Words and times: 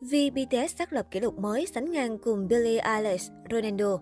Vì 0.00 0.30
BTS 0.30 0.76
xác 0.76 0.92
lập 0.92 1.06
kỷ 1.10 1.20
lục 1.20 1.38
mới 1.38 1.66
sánh 1.66 1.92
ngang 1.92 2.18
cùng 2.18 2.48
Billie 2.48 2.78
Eilish, 2.78 3.32
Ronaldo. 3.50 3.98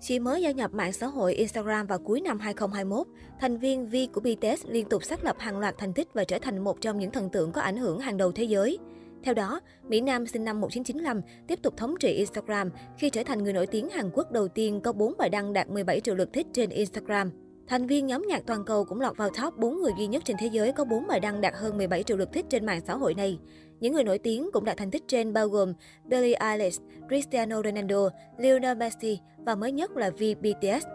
Chỉ 0.00 0.18
mới 0.18 0.42
gia 0.42 0.50
nhập 0.50 0.74
mạng 0.74 0.92
xã 0.92 1.06
hội 1.06 1.34
Instagram 1.34 1.86
vào 1.86 1.98
cuối 1.98 2.20
năm 2.20 2.38
2021, 2.38 3.06
thành 3.40 3.58
viên 3.58 3.86
V 3.86 3.94
của 4.12 4.20
BTS 4.20 4.66
liên 4.66 4.88
tục 4.88 5.04
xác 5.04 5.24
lập 5.24 5.36
hàng 5.38 5.58
loạt 5.58 5.74
thành 5.78 5.92
tích 5.92 6.08
và 6.14 6.24
trở 6.24 6.38
thành 6.38 6.58
một 6.58 6.80
trong 6.80 6.98
những 6.98 7.10
thần 7.10 7.30
tượng 7.30 7.52
có 7.52 7.60
ảnh 7.60 7.76
hưởng 7.76 7.98
hàng 7.98 8.16
đầu 8.16 8.32
thế 8.32 8.44
giới. 8.44 8.78
Theo 9.22 9.34
đó, 9.34 9.60
Mỹ 9.88 10.00
Nam 10.00 10.26
sinh 10.26 10.44
năm 10.44 10.60
1995 10.60 11.20
tiếp 11.46 11.58
tục 11.62 11.76
thống 11.76 11.94
trị 12.00 12.12
Instagram 12.12 12.70
khi 12.98 13.10
trở 13.10 13.22
thành 13.24 13.42
người 13.42 13.52
nổi 13.52 13.66
tiếng 13.66 13.88
Hàn 13.88 14.10
Quốc 14.14 14.32
đầu 14.32 14.48
tiên 14.48 14.80
có 14.80 14.92
4 14.92 15.14
bài 15.18 15.28
đăng 15.28 15.52
đạt 15.52 15.70
17 15.70 16.00
triệu 16.00 16.14
lượt 16.14 16.32
thích 16.32 16.46
trên 16.52 16.70
Instagram. 16.70 17.30
Thành 17.66 17.86
viên 17.86 18.06
nhóm 18.06 18.26
nhạc 18.28 18.42
toàn 18.46 18.64
cầu 18.64 18.84
cũng 18.84 19.00
lọt 19.00 19.16
vào 19.16 19.30
top 19.42 19.56
4 19.56 19.82
người 19.82 19.92
duy 19.98 20.06
nhất 20.06 20.22
trên 20.24 20.36
thế 20.40 20.46
giới 20.46 20.72
có 20.72 20.84
4 20.84 21.06
bài 21.06 21.20
đăng 21.20 21.40
đạt 21.40 21.54
hơn 21.54 21.76
17 21.76 22.02
triệu 22.02 22.16
lượt 22.16 22.28
thích 22.32 22.46
trên 22.48 22.66
mạng 22.66 22.80
xã 22.86 22.94
hội 22.94 23.14
này. 23.14 23.38
Những 23.80 23.92
người 23.92 24.04
nổi 24.04 24.18
tiếng 24.18 24.50
cũng 24.52 24.64
đạt 24.64 24.76
thành 24.76 24.90
tích 24.90 25.02
trên 25.08 25.32
bao 25.32 25.48
gồm 25.48 25.72
Billie 26.04 26.34
Eilish, 26.34 26.82
Cristiano 27.08 27.62
Ronaldo, 27.62 28.08
Lionel 28.38 28.76
Messi 28.76 29.20
và 29.38 29.54
mới 29.54 29.72
nhất 29.72 29.96
là 29.96 30.10
V 30.10 30.22
BTS. 30.40 30.86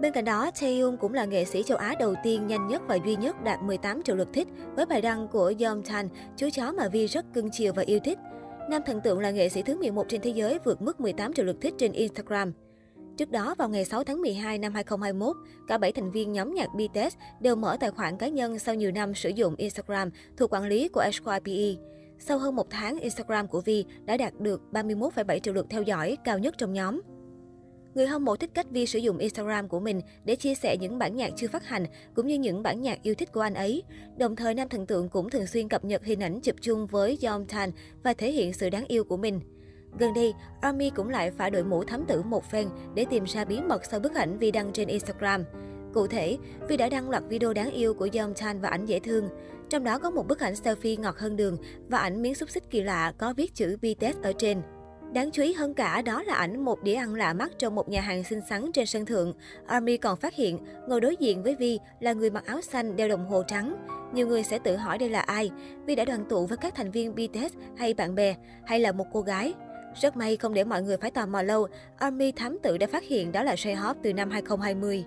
Bên 0.00 0.12
cạnh 0.12 0.24
đó, 0.24 0.50
Taeyong 0.60 0.96
cũng 0.96 1.14
là 1.14 1.24
nghệ 1.24 1.44
sĩ 1.44 1.62
châu 1.62 1.78
Á 1.78 1.94
đầu 1.98 2.14
tiên 2.22 2.46
nhanh 2.46 2.66
nhất 2.66 2.82
và 2.88 2.98
duy 3.04 3.16
nhất 3.16 3.42
đạt 3.44 3.62
18 3.62 4.02
triệu 4.02 4.16
lượt 4.16 4.28
thích 4.32 4.48
với 4.76 4.86
bài 4.86 5.00
đăng 5.00 5.28
của 5.28 5.52
Yeontan, 5.58 6.08
chú 6.36 6.48
chó 6.52 6.72
mà 6.72 6.88
Vi 6.88 7.06
rất 7.06 7.24
cưng 7.34 7.50
chiều 7.52 7.72
và 7.72 7.82
yêu 7.82 7.98
thích. 8.04 8.18
Nam 8.70 8.82
thần 8.86 9.00
tượng 9.00 9.20
là 9.20 9.30
nghệ 9.30 9.48
sĩ 9.48 9.62
thứ 9.62 9.78
11 9.78 10.06
trên 10.08 10.20
thế 10.20 10.30
giới 10.30 10.58
vượt 10.64 10.82
mức 10.82 11.00
18 11.00 11.32
triệu 11.32 11.44
lượt 11.44 11.56
thích 11.60 11.74
trên 11.78 11.92
Instagram. 11.92 12.52
Trước 13.16 13.30
đó, 13.30 13.54
vào 13.58 13.68
ngày 13.68 13.84
6 13.84 14.04
tháng 14.04 14.22
12 14.22 14.58
năm 14.58 14.74
2021, 14.74 15.36
cả 15.68 15.78
7 15.78 15.92
thành 15.92 16.10
viên 16.10 16.32
nhóm 16.32 16.54
nhạc 16.54 16.68
BTS 16.74 17.16
đều 17.40 17.56
mở 17.56 17.76
tài 17.80 17.90
khoản 17.90 18.16
cá 18.16 18.28
nhân 18.28 18.58
sau 18.58 18.74
nhiều 18.74 18.90
năm 18.90 19.14
sử 19.14 19.28
dụng 19.28 19.54
Instagram 19.56 20.10
thuộc 20.36 20.52
quản 20.52 20.64
lý 20.64 20.88
của 20.88 21.02
HYPE. 21.02 21.80
Sau 22.18 22.38
hơn 22.38 22.56
một 22.56 22.70
tháng, 22.70 23.00
Instagram 23.00 23.48
của 23.48 23.60
Vi 23.60 23.84
đã 24.04 24.16
đạt 24.16 24.40
được 24.40 24.62
31,7 24.72 25.38
triệu 25.38 25.54
lượt 25.54 25.66
theo 25.70 25.82
dõi, 25.82 26.16
cao 26.24 26.38
nhất 26.38 26.54
trong 26.58 26.72
nhóm. 26.72 27.00
Người 27.94 28.06
hâm 28.06 28.24
mộ 28.24 28.36
thích 28.36 28.50
cách 28.54 28.66
Vi 28.70 28.86
sử 28.86 28.98
dụng 28.98 29.18
Instagram 29.18 29.68
của 29.68 29.80
mình 29.80 30.00
để 30.24 30.36
chia 30.36 30.54
sẻ 30.54 30.76
những 30.76 30.98
bản 30.98 31.16
nhạc 31.16 31.30
chưa 31.36 31.48
phát 31.48 31.64
hành, 31.64 31.86
cũng 32.14 32.26
như 32.26 32.34
những 32.34 32.62
bản 32.62 32.82
nhạc 32.82 33.02
yêu 33.02 33.14
thích 33.14 33.32
của 33.32 33.40
anh 33.40 33.54
ấy. 33.54 33.82
Đồng 34.16 34.36
thời, 34.36 34.54
nam 34.54 34.68
thần 34.68 34.86
tượng 34.86 35.08
cũng 35.08 35.30
thường 35.30 35.46
xuyên 35.46 35.68
cập 35.68 35.84
nhật 35.84 36.04
hình 36.04 36.22
ảnh 36.22 36.40
chụp 36.40 36.56
chung 36.60 36.86
với 36.86 37.18
Yeon 37.22 37.44
Tan 37.48 37.70
và 38.02 38.14
thể 38.14 38.32
hiện 38.32 38.52
sự 38.52 38.70
đáng 38.70 38.84
yêu 38.88 39.04
của 39.04 39.16
mình. 39.16 39.40
Gần 39.98 40.14
đây, 40.14 40.34
Army 40.60 40.90
cũng 40.90 41.08
lại 41.08 41.30
phải 41.30 41.50
đội 41.50 41.64
mũ 41.64 41.84
thám 41.84 42.04
tử 42.04 42.22
một 42.22 42.44
phen 42.44 42.68
để 42.94 43.06
tìm 43.10 43.24
ra 43.24 43.44
bí 43.44 43.60
mật 43.60 43.84
sau 43.90 44.00
bức 44.00 44.14
ảnh 44.14 44.38
Vi 44.38 44.50
đăng 44.50 44.72
trên 44.72 44.88
Instagram. 44.88 45.44
Cụ 45.94 46.06
thể, 46.06 46.38
Vi 46.68 46.76
đã 46.76 46.88
đăng 46.88 47.10
loạt 47.10 47.22
video 47.28 47.52
đáng 47.52 47.70
yêu 47.70 47.94
của 47.94 48.08
Yeon 48.12 48.34
chan 48.34 48.60
và 48.60 48.68
ảnh 48.68 48.86
dễ 48.86 48.98
thương. 48.98 49.28
Trong 49.70 49.84
đó 49.84 49.98
có 49.98 50.10
một 50.10 50.28
bức 50.28 50.40
ảnh 50.40 50.54
selfie 50.54 51.00
ngọt 51.00 51.18
hơn 51.18 51.36
đường 51.36 51.56
và 51.88 51.98
ảnh 51.98 52.22
miếng 52.22 52.34
xúc 52.34 52.50
xích 52.50 52.70
kỳ 52.70 52.82
lạ 52.82 53.12
có 53.18 53.34
viết 53.36 53.54
chữ 53.54 53.76
BTS 53.76 54.22
ở 54.22 54.32
trên. 54.38 54.62
Đáng 55.12 55.30
chú 55.30 55.42
ý 55.42 55.52
hơn 55.52 55.74
cả 55.74 56.02
đó 56.02 56.22
là 56.22 56.34
ảnh 56.34 56.64
một 56.64 56.82
đĩa 56.82 56.94
ăn 56.94 57.14
lạ 57.14 57.32
mắt 57.32 57.52
trong 57.58 57.74
một 57.74 57.88
nhà 57.88 58.00
hàng 58.00 58.24
xinh 58.24 58.40
xắn 58.48 58.72
trên 58.72 58.86
sân 58.86 59.06
thượng. 59.06 59.32
Army 59.66 59.96
còn 59.96 60.16
phát 60.16 60.34
hiện, 60.34 60.58
ngồi 60.88 61.00
đối 61.00 61.16
diện 61.16 61.42
với 61.42 61.54
Vi 61.54 61.78
là 62.00 62.12
người 62.12 62.30
mặc 62.30 62.46
áo 62.46 62.60
xanh 62.60 62.96
đeo 62.96 63.08
đồng 63.08 63.26
hồ 63.26 63.42
trắng. 63.42 63.86
Nhiều 64.14 64.26
người 64.26 64.42
sẽ 64.42 64.58
tự 64.58 64.76
hỏi 64.76 64.98
đây 64.98 65.08
là 65.08 65.20
ai? 65.20 65.50
Vi 65.86 65.94
đã 65.94 66.04
đoàn 66.04 66.24
tụ 66.28 66.46
với 66.46 66.58
các 66.58 66.74
thành 66.74 66.90
viên 66.90 67.14
BTS 67.14 67.54
hay 67.76 67.94
bạn 67.94 68.14
bè, 68.14 68.36
hay 68.66 68.80
là 68.80 68.92
một 68.92 69.06
cô 69.12 69.20
gái? 69.20 69.54
Rất 70.00 70.16
may 70.16 70.36
không 70.36 70.54
để 70.54 70.64
mọi 70.64 70.82
người 70.82 70.96
phải 70.96 71.10
tò 71.10 71.26
mò 71.26 71.42
lâu, 71.42 71.66
Army 71.98 72.32
thám 72.32 72.58
tử 72.62 72.78
đã 72.78 72.86
phát 72.86 73.04
hiện 73.04 73.32
đó 73.32 73.42
là 73.42 73.54
J-Hope 73.54 73.94
từ 74.02 74.12
năm 74.12 74.30
2020. 74.30 75.04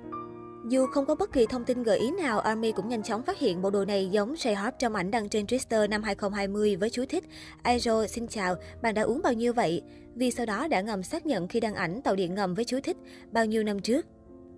Dù 0.65 0.87
không 0.87 1.05
có 1.05 1.15
bất 1.15 1.31
kỳ 1.31 1.45
thông 1.45 1.65
tin 1.65 1.83
gợi 1.83 1.99
ý 1.99 2.11
nào, 2.11 2.39
Army 2.39 2.71
cũng 2.71 2.89
nhanh 2.89 3.03
chóng 3.03 3.23
phát 3.23 3.39
hiện 3.39 3.61
bộ 3.61 3.69
đồ 3.69 3.85
này 3.85 4.09
giống 4.11 4.33
J-Hope 4.33 4.71
trong 4.79 4.95
ảnh 4.95 5.11
đăng 5.11 5.29
trên 5.29 5.45
Twitter 5.45 5.89
năm 5.89 6.03
2020 6.03 6.75
với 6.75 6.89
chú 6.89 7.05
thích 7.09 7.23
Airo 7.63 8.07
xin 8.07 8.27
chào, 8.27 8.55
bạn 8.81 8.93
đã 8.93 9.01
uống 9.01 9.21
bao 9.23 9.33
nhiêu 9.33 9.53
vậy? 9.53 9.81
Vì 10.15 10.31
sau 10.31 10.45
đó 10.45 10.67
đã 10.67 10.81
ngầm 10.81 11.03
xác 11.03 11.25
nhận 11.25 11.47
khi 11.47 11.59
đăng 11.59 11.75
ảnh 11.75 12.01
tàu 12.01 12.15
điện 12.15 12.35
ngầm 12.35 12.53
với 12.53 12.65
chú 12.65 12.79
thích 12.83 12.97
bao 13.31 13.45
nhiêu 13.45 13.63
năm 13.63 13.79
trước. 13.79 14.05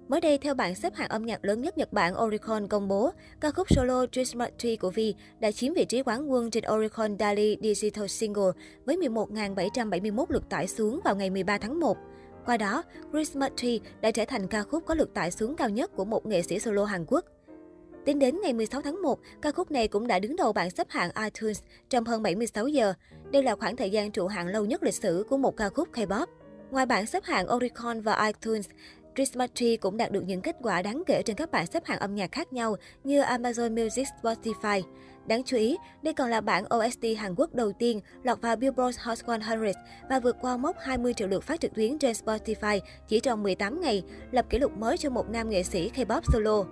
Mới 0.07 0.21
đây, 0.21 0.37
theo 0.37 0.53
bảng 0.53 0.75
xếp 0.75 0.95
hạng 0.95 1.09
âm 1.09 1.25
nhạc 1.25 1.45
lớn 1.45 1.61
nhất 1.61 1.77
Nhật 1.77 1.93
Bản 1.93 2.13
Oricon 2.23 2.67
công 2.67 2.87
bố, 2.87 3.11
ca 3.39 3.51
khúc 3.51 3.67
solo 3.69 4.05
Christmas 4.11 4.49
Tree 4.57 4.75
của 4.75 4.89
Vi 4.89 5.15
đã 5.39 5.51
chiếm 5.51 5.73
vị 5.73 5.85
trí 5.85 6.03
quán 6.03 6.31
quân 6.31 6.51
trên 6.51 6.63
Oricon 6.73 7.17
Daily 7.19 7.57
Digital 7.61 8.07
Single 8.07 8.51
với 8.85 8.97
11.771 8.97 10.25
lượt 10.29 10.49
tải 10.49 10.67
xuống 10.67 10.99
vào 11.03 11.15
ngày 11.15 11.29
13 11.29 11.57
tháng 11.57 11.79
1. 11.79 11.97
Qua 12.45 12.57
đó, 12.57 12.83
Christmas 13.11 13.51
Tree 13.55 13.77
đã 14.01 14.11
trở 14.11 14.25
thành 14.25 14.47
ca 14.47 14.63
khúc 14.63 14.85
có 14.85 14.95
lượt 14.95 15.13
tải 15.13 15.31
xuống 15.31 15.55
cao 15.55 15.69
nhất 15.69 15.91
của 15.95 16.05
một 16.05 16.25
nghệ 16.25 16.41
sĩ 16.41 16.59
solo 16.59 16.85
Hàn 16.85 17.05
Quốc. 17.07 17.25
Tính 18.05 18.19
đến 18.19 18.39
ngày 18.43 18.53
16 18.53 18.81
tháng 18.81 19.01
1, 19.01 19.19
ca 19.41 19.51
khúc 19.51 19.71
này 19.71 19.87
cũng 19.87 20.07
đã 20.07 20.19
đứng 20.19 20.35
đầu 20.35 20.53
bảng 20.53 20.69
xếp 20.69 20.87
hạng 20.89 21.11
iTunes 21.23 21.61
trong 21.89 22.05
hơn 22.05 22.23
76 22.23 22.67
giờ. 22.67 22.93
Đây 23.31 23.43
là 23.43 23.55
khoảng 23.55 23.75
thời 23.75 23.89
gian 23.89 24.11
trụ 24.11 24.27
hạng 24.27 24.47
lâu 24.47 24.65
nhất 24.65 24.83
lịch 24.83 24.93
sử 24.93 25.25
của 25.29 25.37
một 25.37 25.57
ca 25.57 25.69
khúc 25.69 25.89
K-pop. 25.93 26.25
Ngoài 26.71 26.85
bảng 26.85 27.05
xếp 27.05 27.23
hạng 27.23 27.53
Oricon 27.55 28.01
và 28.01 28.25
iTunes, 28.25 28.69
Christmas 29.15 29.49
Tree 29.53 29.75
cũng 29.77 29.97
đạt 29.97 30.11
được 30.11 30.23
những 30.25 30.41
kết 30.41 30.55
quả 30.61 30.81
đáng 30.81 31.03
kể 31.07 31.21
trên 31.21 31.35
các 31.35 31.51
bảng 31.51 31.67
xếp 31.67 31.85
hạng 31.85 31.99
âm 31.99 32.15
nhạc 32.15 32.31
khác 32.31 32.53
nhau 32.53 32.75
như 33.03 33.21
Amazon 33.21 33.83
Music, 33.83 34.07
Spotify. 34.21 34.81
Đáng 35.29 35.43
chú 35.43 35.57
ý, 35.57 35.77
đây 36.03 36.13
còn 36.13 36.29
là 36.29 36.41
bản 36.41 36.63
OST 36.75 37.05
Hàn 37.17 37.35
Quốc 37.35 37.55
đầu 37.55 37.71
tiên 37.71 37.99
lọt 38.23 38.41
vào 38.41 38.55
Billboard 38.55 38.99
Hot 38.99 39.17
100 39.27 39.41
và 40.09 40.19
vượt 40.19 40.35
qua 40.41 40.57
mốc 40.57 40.75
20 40.79 41.13
triệu 41.13 41.27
lượt 41.27 41.43
phát 41.43 41.61
trực 41.61 41.73
tuyến 41.75 41.99
trên 41.99 42.11
Spotify 42.11 42.79
chỉ 43.07 43.19
trong 43.19 43.43
18 43.43 43.81
ngày, 43.81 44.03
lập 44.31 44.45
kỷ 44.49 44.57
lục 44.57 44.77
mới 44.77 44.97
cho 44.97 45.09
một 45.09 45.29
nam 45.29 45.49
nghệ 45.49 45.63
sĩ 45.63 45.91
K-pop 45.95 46.21
solo. 46.33 46.65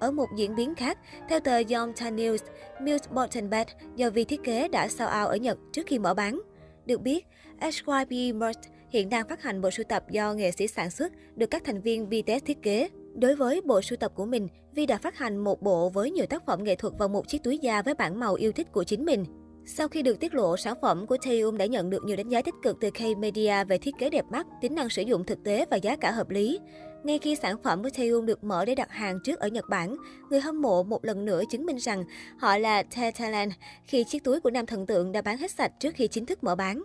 Ở 0.00 0.10
một 0.10 0.26
diễn 0.36 0.56
biến 0.56 0.74
khác, 0.74 0.98
theo 1.28 1.40
tờ 1.40 1.56
Yomtan 1.56 2.16
News, 2.16 2.38
Muse 2.80 3.10
Bottom 3.10 3.50
Bed 3.50 3.66
do 3.96 4.10
vì 4.10 4.24
thiết 4.24 4.44
kế 4.44 4.68
đã 4.68 4.88
sao 4.88 5.08
ao 5.08 5.28
ở 5.28 5.36
Nhật 5.36 5.58
trước 5.72 5.86
khi 5.86 5.98
mở 5.98 6.14
bán. 6.14 6.40
Được 6.86 7.00
biết, 7.00 7.26
HYP 7.60 8.34
Merch 8.34 8.60
hiện 8.90 9.08
đang 9.08 9.28
phát 9.28 9.42
hành 9.42 9.60
bộ 9.60 9.70
sưu 9.70 9.84
tập 9.84 10.10
do 10.10 10.34
nghệ 10.34 10.50
sĩ 10.50 10.66
sản 10.66 10.90
xuất, 10.90 11.12
được 11.36 11.46
các 11.50 11.64
thành 11.64 11.80
viên 11.80 12.08
BTS 12.08 12.44
thiết 12.44 12.62
kế. 12.62 12.88
Đối 13.20 13.34
với 13.34 13.60
bộ 13.64 13.82
sưu 13.82 13.96
tập 13.96 14.12
của 14.14 14.26
mình, 14.26 14.48
Vi 14.74 14.86
đã 14.86 14.98
phát 14.98 15.18
hành 15.18 15.36
một 15.36 15.62
bộ 15.62 15.88
với 15.88 16.10
nhiều 16.10 16.26
tác 16.26 16.46
phẩm 16.46 16.64
nghệ 16.64 16.76
thuật 16.76 16.94
và 16.98 17.06
một 17.06 17.28
chiếc 17.28 17.42
túi 17.42 17.58
da 17.58 17.82
với 17.82 17.94
bản 17.94 18.20
màu 18.20 18.34
yêu 18.34 18.52
thích 18.52 18.72
của 18.72 18.84
chính 18.84 19.04
mình. 19.04 19.24
Sau 19.66 19.88
khi 19.88 20.02
được 20.02 20.20
tiết 20.20 20.34
lộ, 20.34 20.56
sản 20.56 20.74
phẩm 20.82 21.06
của 21.06 21.16
Taeyum 21.16 21.56
đã 21.56 21.66
nhận 21.66 21.90
được 21.90 22.04
nhiều 22.04 22.16
đánh 22.16 22.28
giá 22.28 22.42
tích 22.42 22.54
cực 22.62 22.76
từ 22.80 22.90
K-Media 22.90 23.66
về 23.66 23.78
thiết 23.78 23.94
kế 23.98 24.10
đẹp 24.10 24.24
mắt, 24.30 24.46
tính 24.60 24.74
năng 24.74 24.88
sử 24.88 25.02
dụng 25.02 25.24
thực 25.24 25.44
tế 25.44 25.66
và 25.70 25.76
giá 25.76 25.96
cả 25.96 26.10
hợp 26.10 26.30
lý. 26.30 26.58
Ngay 27.04 27.18
khi 27.18 27.36
sản 27.36 27.56
phẩm 27.62 27.82
của 27.82 27.90
Taeyum 27.96 28.26
được 28.26 28.44
mở 28.44 28.64
để 28.64 28.74
đặt 28.74 28.90
hàng 28.90 29.18
trước 29.24 29.38
ở 29.38 29.48
Nhật 29.48 29.64
Bản, 29.70 29.96
người 30.30 30.40
hâm 30.40 30.62
mộ 30.62 30.82
một 30.82 31.04
lần 31.04 31.24
nữa 31.24 31.42
chứng 31.50 31.66
minh 31.66 31.76
rằng 31.76 32.04
họ 32.38 32.58
là 32.58 32.82
Thailand 33.14 33.52
khi 33.84 34.04
chiếc 34.04 34.24
túi 34.24 34.40
của 34.40 34.50
nam 34.50 34.66
thần 34.66 34.86
tượng 34.86 35.12
đã 35.12 35.22
bán 35.22 35.38
hết 35.38 35.50
sạch 35.50 35.72
trước 35.80 35.94
khi 35.94 36.08
chính 36.08 36.26
thức 36.26 36.44
mở 36.44 36.54
bán. 36.54 36.82